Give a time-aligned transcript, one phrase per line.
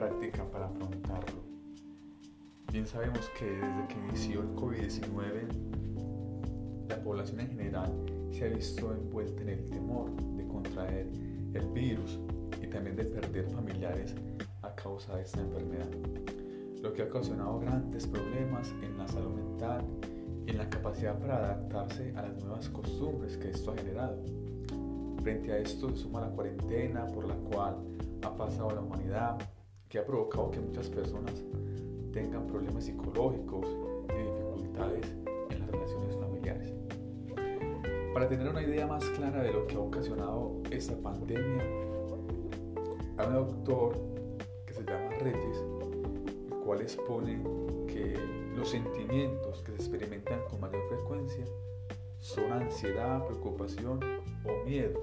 [0.00, 1.42] práctica para afrontarlo.
[2.72, 7.92] Bien sabemos que desde que inició el COVID-19, la población en general
[8.30, 11.06] se ha visto envuelta en el temor de contraer
[11.52, 12.18] el virus
[12.62, 14.14] y también de perder familiares
[14.62, 15.90] a causa de esta enfermedad,
[16.82, 19.84] lo que ha ocasionado grandes problemas en la salud mental
[20.46, 24.16] y en la capacidad para adaptarse a las nuevas costumbres que esto ha generado.
[25.22, 27.76] Frente a esto se suma la cuarentena por la cual
[28.22, 29.38] ha pasado la humanidad,
[29.90, 31.34] que ha provocado que muchas personas
[32.12, 33.66] tengan problemas psicológicos
[34.08, 35.04] y dificultades
[35.50, 36.72] en las relaciones familiares.
[38.14, 41.64] Para tener una idea más clara de lo que ha ocasionado esta pandemia,
[43.18, 43.96] hay un doctor
[44.64, 45.64] que se llama Reyes,
[46.52, 47.42] el cual expone
[47.88, 48.14] que
[48.56, 51.44] los sentimientos que se experimentan con mayor frecuencia
[52.20, 53.98] son ansiedad, preocupación
[54.44, 55.00] o miedo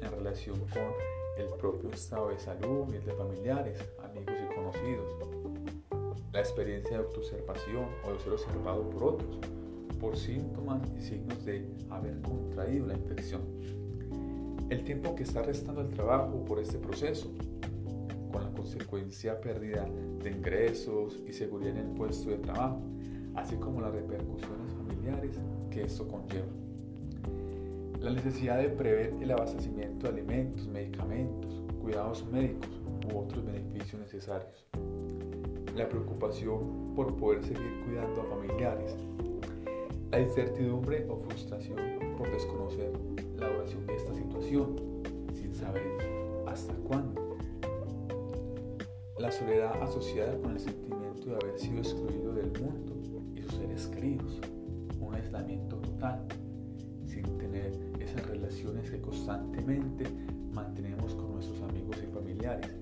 [0.00, 0.92] en relación con
[1.36, 3.78] el propio estado de salud y el de familiares,
[6.32, 9.38] La experiencia de autoobservación o de ser observado por otros,
[10.00, 13.42] por síntomas y signos de haber contraído la infección.
[14.70, 17.30] El tiempo que está restando al trabajo por este proceso,
[18.32, 19.86] con la consecuencia pérdida
[20.22, 22.80] de ingresos y seguridad en el puesto de trabajo,
[23.34, 25.36] así como las repercusiones familiares
[25.70, 26.46] que esto conlleva
[28.00, 32.79] la necesidad de prever el abastecimiento de alimentos, medicamentos, cuidados médicos
[33.16, 34.66] otros beneficios necesarios,
[35.76, 38.96] la preocupación por poder seguir cuidando a familiares,
[40.10, 41.76] la incertidumbre o frustración
[42.18, 42.92] por desconocer
[43.36, 44.76] la duración de esta situación
[45.34, 45.82] sin saber
[46.46, 47.36] hasta cuándo,
[49.18, 52.96] la soledad asociada con el sentimiento de haber sido excluido del mundo
[53.36, 54.40] y sus seres queridos,
[54.98, 56.26] un aislamiento total
[57.06, 60.04] sin tener esas relaciones que constantemente
[60.52, 62.79] mantenemos con nuestros amigos y familiares.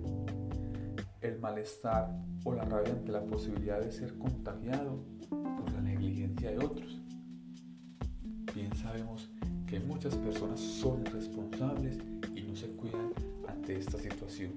[1.21, 6.59] El malestar o la rabia ante la posibilidad de ser contagiado por la negligencia de
[6.59, 7.01] otros.
[8.55, 9.31] Bien sabemos
[9.67, 11.99] que muchas personas son responsables
[12.35, 13.13] y no se cuidan
[13.49, 14.53] ante esta situación.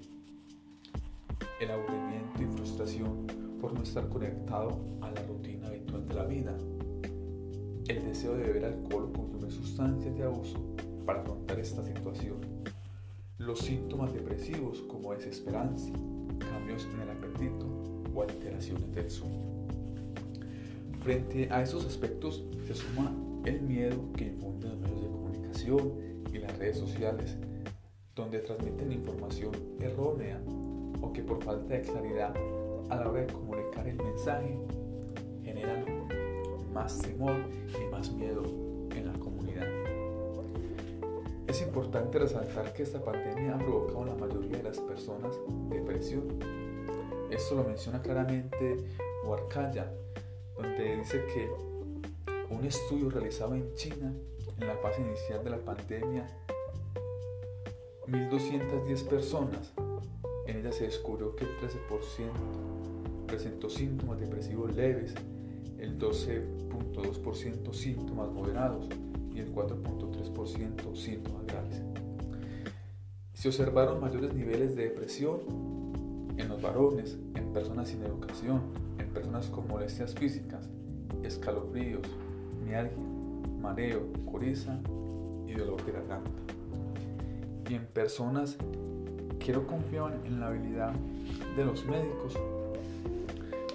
[1.60, 3.28] El aburrimiento y frustración
[3.60, 6.58] por no estar conectado a la rutina habitual de la vida
[7.92, 10.58] el deseo de beber alcohol o consumir sustancias de abuso
[11.06, 12.40] para afrontar esta situación,
[13.38, 15.92] los síntomas depresivos como desesperanza,
[16.46, 17.68] cambios en el apetito
[18.14, 19.52] o alteraciones del sueño.
[21.04, 23.12] Frente a esos aspectos se suma
[23.46, 25.94] el miedo que infunden los medios de comunicación
[26.32, 27.38] y las redes sociales,
[28.16, 30.40] donde transmiten información errónea
[31.02, 32.34] o que por falta de claridad
[32.90, 34.58] a la hora de comunicar el mensaje
[35.44, 35.86] generan
[36.74, 37.36] más temor
[37.68, 38.71] y más miedo.
[41.52, 45.38] Es importante resaltar que esta pandemia ha provocado en la mayoría de las personas
[45.70, 46.40] depresión.
[47.30, 48.78] Esto lo menciona claramente
[49.26, 49.92] Huarcaya,
[50.56, 51.52] donde dice que
[52.50, 54.14] un estudio realizado en China
[54.62, 56.26] en la fase inicial de la pandemia,
[58.08, 59.74] 1.210 personas,
[60.48, 65.16] en ella se descubrió que el 13% presentó síntomas depresivos leves
[65.80, 68.88] el 12.2% síntomas moderados
[69.34, 71.82] y el 4.3% síntomas graves.
[73.34, 75.40] Se observaron mayores niveles de depresión
[76.38, 78.62] en los varones, en personas sin educación,
[79.00, 80.70] en personas con molestias físicas,
[81.24, 82.02] escalofríos,
[82.64, 82.98] mialgia,
[83.62, 84.80] mareo, coriza
[85.48, 86.32] y dolor de garganta.
[87.70, 88.58] Y en personas
[89.40, 90.94] que no confiaban en la habilidad
[91.56, 92.38] de los médicos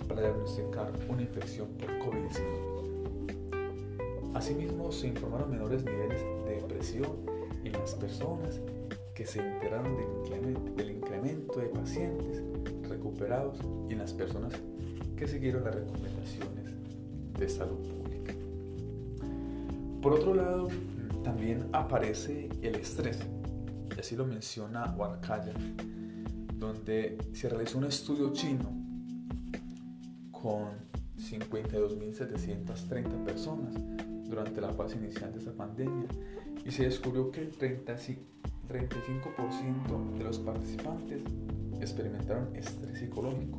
[0.09, 2.76] para diagnosticar una infección por COVID-19.
[4.37, 7.11] Asimismo, se informaron menores niveles de depresión
[7.65, 8.61] en las personas
[9.15, 9.97] que se enteraron
[10.77, 12.43] del incremento de pacientes
[12.87, 13.59] recuperados
[13.89, 14.53] y en las personas
[15.17, 16.67] que siguieron las recomendaciones
[17.39, 18.35] de salud pública.
[20.03, 20.69] Por otro lado,
[21.25, 23.21] también aparece el estrés,
[23.99, 25.55] así lo menciona Warkaya,
[26.59, 28.71] donde se realizó un estudio chino
[30.31, 30.73] con
[31.17, 33.73] 52.730 personas
[34.29, 36.09] durante la fase inicial de esta pandemia
[36.65, 41.23] y se descubrió que el 35% de los participantes
[41.81, 43.59] experimentaron estrés psicológico,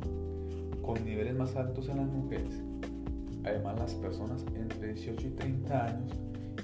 [0.82, 2.60] con niveles más altos en las mujeres.
[3.44, 6.12] Además, las personas entre 18 y 30 años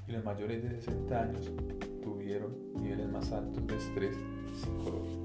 [0.07, 1.51] y los mayores de 60 años
[2.03, 4.17] tuvieron niveles más altos de estrés
[4.55, 5.25] psicológico.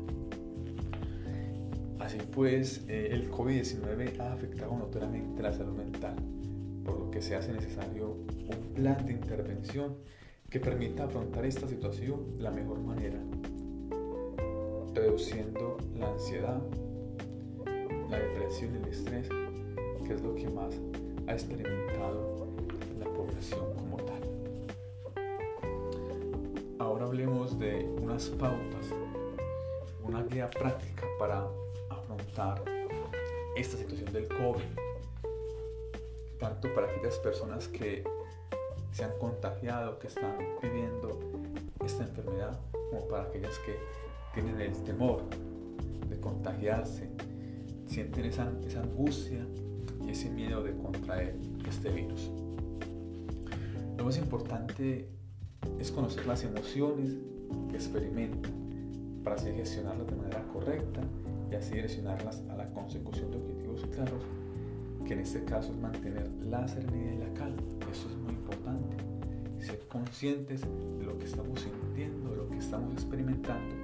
[2.00, 6.16] Así pues, eh, el COVID-19 ha afectado notoriamente la salud mental,
[6.90, 9.98] por lo que se hace necesario un plan de intervención
[10.50, 13.20] que permita afrontar esta situación de la mejor manera,
[14.96, 16.60] reduciendo la ansiedad,
[18.10, 19.30] la depresión y el estrés,
[20.08, 20.74] que es lo que más
[21.28, 22.48] ha experimentado
[23.00, 24.22] la población como tal.
[26.80, 28.88] Ahora hablemos de unas pautas,
[30.04, 31.48] una guía práctica para
[31.90, 32.64] afrontar
[33.56, 34.89] esta situación del COVID,
[36.40, 38.04] tanto para aquellas personas que
[38.92, 41.20] se han contagiado, que están viviendo
[41.86, 42.60] esta enfermedad,
[42.90, 43.76] como para aquellas que
[44.34, 45.24] tienen el temor
[46.10, 47.10] de contagiarse,
[47.88, 48.44] sienten esa,
[48.82, 49.46] angustia
[50.06, 51.36] y ese miedo de contraer
[51.68, 52.32] este virus.
[53.98, 55.08] Lo más importante
[55.80, 57.16] es conocer las emociones
[57.70, 58.52] que experimentan
[59.24, 61.02] para así gestionarlas de manera correcta
[61.52, 64.24] y así direccionarlas a la consecución de objetivos claros,
[65.10, 67.64] que en este caso es mantener la serenidad y la calma.
[67.92, 68.96] Eso es muy importante.
[69.60, 73.76] Ser conscientes de lo que estamos sintiendo, de lo que estamos experimentando,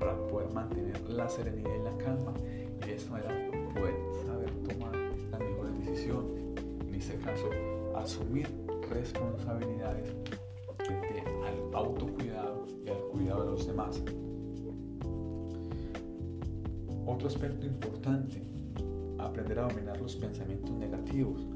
[0.00, 2.32] para poder mantener la serenidad y la calma
[2.80, 4.96] y de esta manera poder saber tomar
[5.30, 6.42] las mejores decisiones.
[6.88, 7.50] En este caso,
[7.94, 8.48] asumir
[8.88, 10.10] responsabilidades
[10.78, 14.02] frente al autocuidado y al cuidado de los demás.
[17.04, 18.51] Otro aspecto importante,
[19.32, 21.46] aprender a dominar los pensamientos negativos,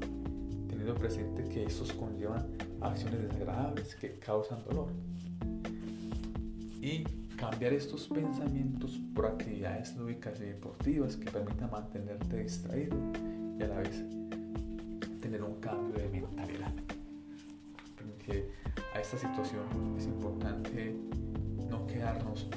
[0.67, 2.47] teniendo presente que estos conllevan
[2.81, 4.87] acciones desagradables que causan dolor.
[6.81, 7.03] Y
[7.35, 12.97] cambiar estos pensamientos por actividades lúdicas y deportivas que permitan mantenerte distraído
[13.59, 14.03] y a la vez
[15.21, 16.73] tener un cambio de mentalidad.
[17.95, 18.49] Porque
[18.95, 20.95] a esta situación es importante
[21.69, 22.47] no quedarnos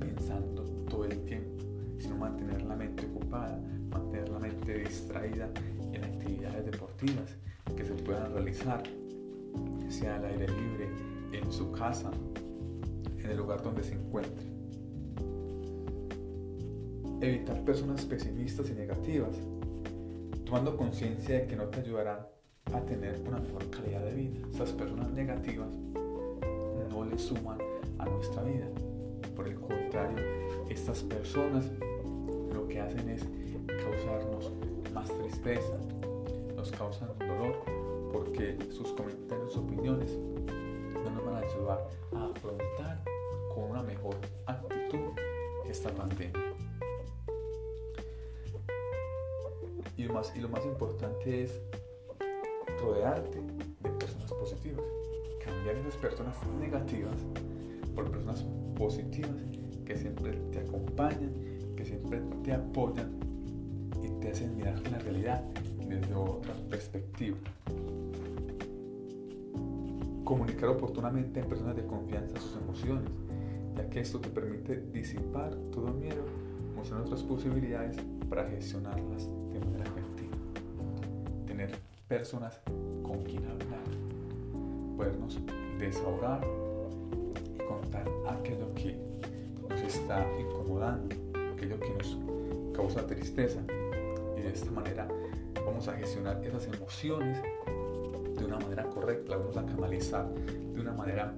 [0.00, 1.58] pensando todo el tiempo
[1.98, 5.48] sino mantener la mente ocupada, mantener la mente distraída
[5.92, 7.36] en actividades deportivas
[7.76, 8.82] que se puedan realizar,
[9.88, 10.88] sea al aire libre,
[11.32, 12.10] en su casa,
[13.18, 14.46] en el lugar donde se encuentre.
[17.20, 19.36] Evitar personas pesimistas y negativas,
[20.44, 22.20] tomando conciencia de que no te ayudarán
[22.72, 24.38] a tener una mejor calidad de vida.
[24.54, 25.68] Esas personas negativas
[26.90, 27.58] no le suman
[27.98, 28.66] a nuestra vida.
[29.34, 30.18] Por el contrario,
[30.68, 31.70] estas personas
[32.52, 33.22] lo que hacen es
[33.66, 34.50] causarnos
[34.92, 35.76] más tristeza,
[36.56, 37.56] nos causan dolor,
[38.12, 40.16] porque sus comentarios, opiniones
[41.04, 43.02] no nos van a ayudar a afrontar
[43.54, 44.16] con una mejor
[44.46, 45.10] actitud
[45.68, 46.54] esta pandemia.
[49.96, 51.60] Y lo más, y lo más importante es
[52.80, 53.40] rodearte
[53.82, 54.84] de personas positivas,
[55.44, 57.16] cambiar esas personas negativas
[57.94, 58.44] por personas
[58.76, 59.30] positivas
[59.84, 61.32] que siempre te acompañan,
[61.76, 63.27] que siempre te apoyan
[64.28, 65.42] te hacen mirar la realidad
[65.88, 67.38] desde otra perspectiva.
[70.22, 73.08] Comunicar oportunamente a personas de confianza sus emociones,
[73.74, 76.22] ya que esto te permite disipar todo miedo,
[76.76, 77.96] mostrar otras posibilidades
[78.28, 80.36] para gestionarlas de manera efectiva.
[81.46, 81.74] Tener
[82.06, 82.60] personas
[83.02, 83.80] con quien hablar,
[84.94, 85.38] podernos
[85.78, 86.46] desahogar
[87.54, 88.94] y contar aquello que
[89.70, 91.16] nos está incomodando,
[91.54, 92.18] aquello que nos
[92.74, 93.62] causa tristeza
[94.48, 95.08] de esta manera
[95.64, 97.42] vamos a gestionar esas emociones
[98.38, 101.34] de una manera correcta, vamos a canalizar de una manera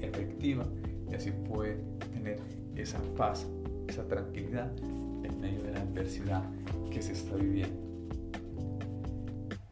[0.00, 0.64] efectiva
[1.10, 1.76] y así puede
[2.12, 2.40] tener
[2.74, 3.46] esa paz,
[3.86, 6.42] esa tranquilidad en medio de la adversidad
[6.90, 7.86] que se está viviendo.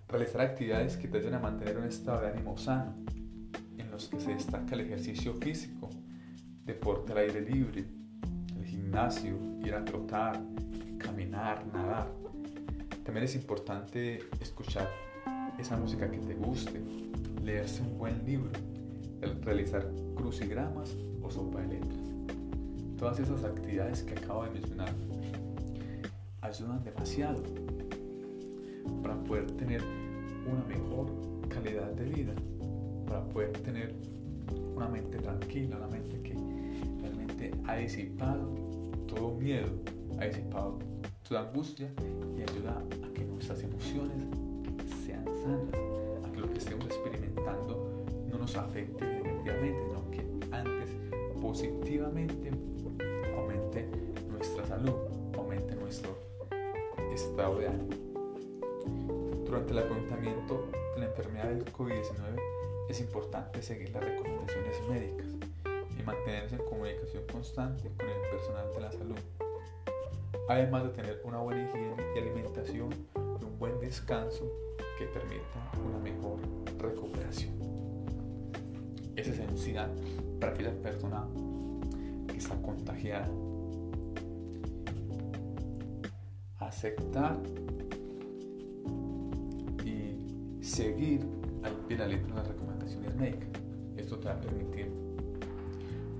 [0.08, 2.94] Realizar actividades que te ayuden a mantener un estado de ánimo sano,
[3.76, 5.90] en los que se destaca el ejercicio físico,
[6.64, 7.84] deporte al aire libre,
[8.56, 10.40] el gimnasio, ir a trotar,
[10.98, 12.24] caminar, nadar.
[13.04, 14.88] También es importante escuchar
[15.58, 16.80] esa música que te guste,
[17.42, 18.50] leerse un buen libro,
[19.42, 22.00] realizar crucigramas o sopa de letras.
[22.98, 24.92] Todas esas actividades que acabo de mencionar
[26.40, 27.42] ayudan demasiado
[29.02, 29.82] para poder tener
[30.50, 31.10] una mejor
[31.48, 32.34] calidad de vida,
[33.06, 33.94] para poder tener
[34.74, 36.34] una mente tranquila, una mente que
[37.00, 38.48] realmente ha disipado
[39.06, 39.68] todo miedo,
[40.18, 40.78] ha disipado
[41.28, 41.90] toda angustia
[42.36, 44.28] y ayuda a que nuestras emociones
[45.06, 45.74] sean sanas,
[46.24, 50.90] a que lo que estemos experimentando no nos afecte negativamente, sino que antes
[51.40, 52.50] positivamente
[53.36, 53.88] aumente
[54.28, 54.94] nuestra salud,
[55.34, 56.14] aumente nuestro
[57.12, 57.90] estado de ánimo.
[59.46, 62.38] Durante el afrontamiento de la enfermedad del COVID-19
[62.90, 65.26] es importante seguir las recomendaciones médicas
[65.98, 69.43] y mantenerse en comunicación constante con el personal de la salud
[70.48, 72.90] además de tener una buena higiene y alimentación
[73.40, 74.50] y un buen descanso
[74.98, 75.44] que permita
[75.84, 76.38] una mejor
[76.78, 77.54] recuperación.
[79.16, 79.90] Es esencial
[80.40, 81.26] para aquella persona
[82.28, 83.28] que está contagiada
[86.58, 87.38] aceptar
[89.84, 91.20] y seguir
[91.62, 93.48] al pie de la letra las recomendaciones médicas.
[93.96, 94.90] Esto te va a permitir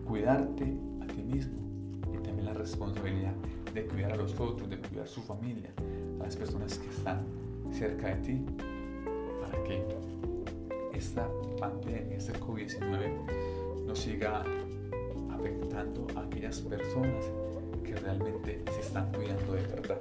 [0.06, 1.58] cuidarte a ti mismo
[2.12, 3.34] y también la responsabilidad
[3.74, 5.70] de cuidar a los otros, de cuidar su familia,
[6.20, 7.26] a las personas que están
[7.72, 8.44] cerca de ti,
[9.40, 9.82] para que
[10.92, 11.28] esta
[11.58, 14.44] pandemia, este COVID-19, no siga
[15.30, 17.24] afectando a aquellas personas
[17.82, 20.00] que realmente se están cuidando de verdad.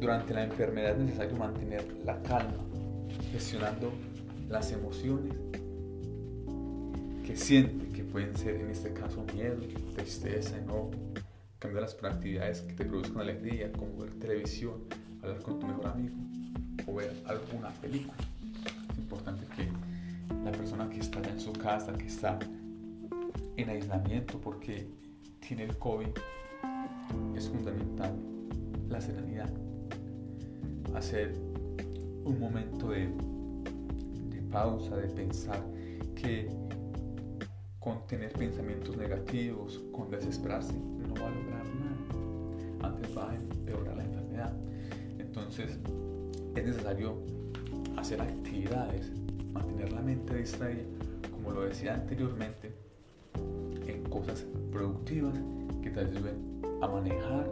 [0.00, 2.64] Durante la enfermedad es necesario mantener la calma,
[3.32, 3.90] gestionando
[4.48, 5.34] las emociones
[7.26, 7.85] que siente,
[8.16, 9.58] pueden ser en este caso miedo,
[9.94, 10.90] tristeza, enojo,
[11.58, 14.84] cambiar las actividades que te produzcan alegría, como ver televisión,
[15.22, 16.14] hablar con tu mejor amigo
[16.86, 18.14] o ver alguna película.
[18.90, 19.68] Es importante que
[20.46, 22.38] la persona que está en su casa, que está
[23.54, 24.88] en aislamiento porque
[25.46, 26.08] tiene el COVID,
[27.36, 28.16] es fundamental
[28.88, 29.50] la serenidad.
[30.94, 31.34] Hacer
[32.24, 33.10] un momento de,
[34.30, 35.62] de pausa, de pensar
[36.14, 36.48] que
[37.86, 42.88] con tener pensamientos negativos, con desesperarse, no va a lograr nada.
[42.88, 44.52] Antes va a empeorar la enfermedad.
[45.20, 45.78] Entonces
[46.56, 47.16] es necesario
[47.96, 49.12] hacer actividades
[49.52, 50.82] mantener la mente distraída,
[51.30, 52.72] como lo decía anteriormente,
[53.86, 55.38] en cosas productivas
[55.80, 57.48] que te ayuden a manejar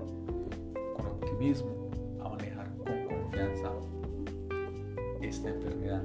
[0.97, 1.91] con optimismo,
[2.25, 3.71] a manejar con confianza
[5.23, 6.03] esta enfermedad.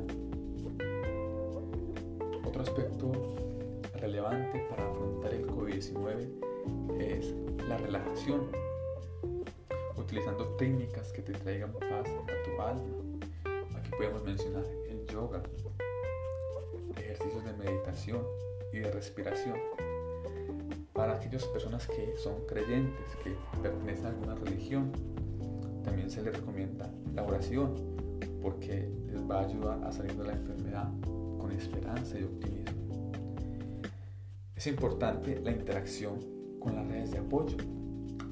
[2.45, 3.48] Otro aspecto
[3.99, 6.29] relevante para afrontar el COVID-19
[6.99, 7.33] es
[7.67, 8.47] la relajación,
[9.95, 12.81] utilizando técnicas que te traigan paz a tu alma.
[13.77, 15.41] Aquí podemos mencionar el yoga,
[16.97, 18.23] ejercicios de meditación
[18.73, 19.57] y de respiración.
[20.93, 24.91] Para aquellas personas que son creyentes, que pertenecen a alguna religión,
[25.83, 27.73] también se les recomienda la oración
[28.41, 30.89] porque les va a ayudar a salir de la enfermedad
[31.39, 32.88] con esperanza y optimismo.
[34.59, 36.19] Es importante la interacción
[36.59, 37.55] con las redes de apoyo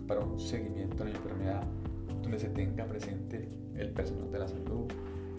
[0.10, 1.64] para un seguimiento de la enfermedad
[2.22, 4.92] donde se tenga presente el personal de la salud,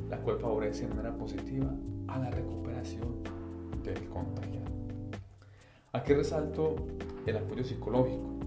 [0.09, 1.71] la cual favorece de manera positiva
[2.07, 3.23] a la recuperación
[3.85, 4.71] del contagiado.
[5.93, 6.77] Aquí resalto
[7.27, 8.39] el apoyo psicológico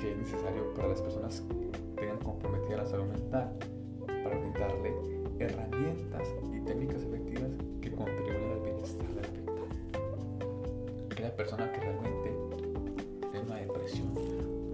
[0.00, 3.56] que es necesario para las personas que tengan comprometida la salud mental
[4.24, 4.92] para brindarle
[5.38, 8.45] herramientas y técnicas efectivas que contribuyan
[11.16, 12.30] Aquella persona que realmente
[13.30, 14.12] tiene una depresión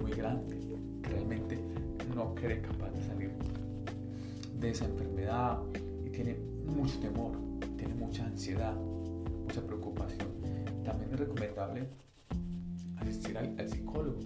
[0.00, 0.58] muy grande,
[1.00, 1.56] que realmente
[2.16, 3.30] no cree capaz de salir
[4.58, 5.60] de esa enfermedad
[6.04, 7.38] y tiene mucho temor,
[7.76, 10.30] tiene mucha ansiedad, mucha preocupación,
[10.84, 11.86] también es recomendable
[12.96, 14.18] asistir al, psicólogo.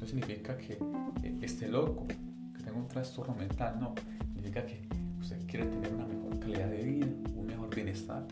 [0.00, 0.78] No significa que
[1.22, 3.94] eh, esté loco, que tenga un trastorno mental, no.
[4.36, 4.88] Significa que
[5.20, 8.26] usted quiere tener una mejor calidad de vida, un mejor bienestar.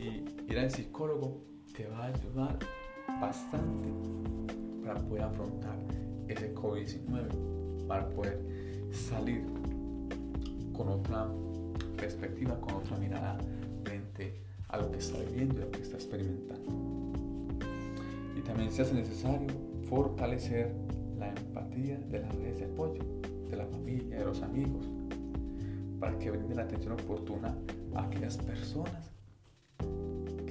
[0.00, 2.58] Y ir al psicólogo te va a ayudar
[3.20, 3.90] bastante
[4.82, 5.76] para poder afrontar
[6.26, 8.40] ese COVID-19, para poder
[8.90, 9.44] salir
[10.72, 11.28] con otra
[11.96, 13.36] perspectiva, con otra mirada
[13.84, 16.72] frente a lo que está viviendo y a lo que está experimentando.
[18.36, 19.48] Y también se hace necesario
[19.88, 20.74] fortalecer
[21.18, 23.02] la empatía de las redes de apoyo,
[23.50, 24.86] de la familia, de los amigos,
[26.00, 27.54] para que brinden la atención oportuna
[27.94, 29.15] a aquellas personas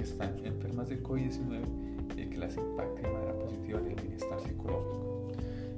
[0.06, 5.32] están enfermas de COVID-19 y que las impacte de manera positiva en el bienestar psicológico.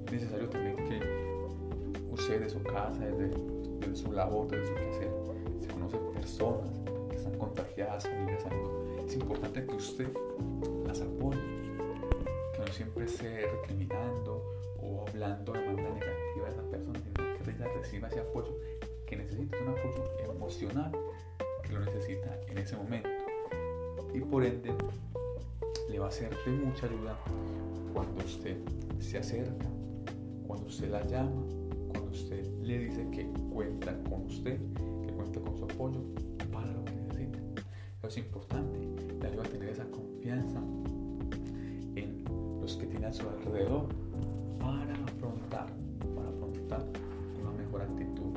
[0.06, 1.02] Es necesario también que
[2.12, 5.12] usted de su casa, desde, su labor, desde su quehacer,
[5.62, 6.70] se conoce personas
[7.38, 8.72] contagiadas, familias, amigos,
[9.06, 10.08] es importante que usted
[10.86, 11.40] las apoye,
[12.54, 14.44] que no siempre esté recriminando
[14.82, 18.58] o hablando de manera negativa a esa persona, sino que ella reciba ese apoyo,
[19.06, 20.92] que necesita un apoyo emocional,
[21.64, 23.17] que lo necesita en ese momento.
[24.18, 24.74] Y por ende,
[25.92, 27.16] le va a ser de mucha ayuda
[27.94, 28.58] cuando usted
[29.00, 29.68] se acerca,
[30.48, 31.44] cuando usted la llama,
[31.90, 34.60] cuando usted le dice que cuenta con usted,
[35.06, 36.02] que cuenta con su apoyo
[38.08, 38.80] es importante,
[39.20, 40.60] le ayuda a tener esa confianza
[41.96, 42.24] en
[42.62, 43.88] los que tiene a su alrededor
[44.60, 45.68] para afrontar,
[46.16, 46.86] para afrontar
[47.42, 48.32] una mejor actitud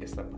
[0.00, 0.33] esta.